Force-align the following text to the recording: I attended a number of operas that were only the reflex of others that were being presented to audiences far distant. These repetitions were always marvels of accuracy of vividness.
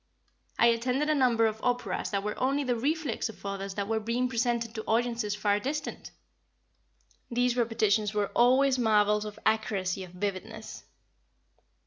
I 0.57 0.65
attended 0.65 1.11
a 1.11 1.13
number 1.13 1.45
of 1.45 1.61
operas 1.61 2.09
that 2.09 2.23
were 2.23 2.33
only 2.41 2.63
the 2.63 2.75
reflex 2.75 3.29
of 3.29 3.45
others 3.45 3.75
that 3.75 3.87
were 3.87 3.99
being 3.99 4.27
presented 4.29 4.73
to 4.73 4.83
audiences 4.85 5.35
far 5.35 5.59
distant. 5.59 6.09
These 7.29 7.55
repetitions 7.55 8.11
were 8.11 8.31
always 8.33 8.79
marvels 8.79 9.25
of 9.25 9.37
accuracy 9.45 10.03
of 10.03 10.09
vividness. 10.13 10.85